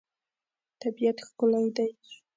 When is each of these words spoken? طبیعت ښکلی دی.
طبیعت 0.81 1.17
ښکلی 1.27 1.67
دی. 1.75 1.89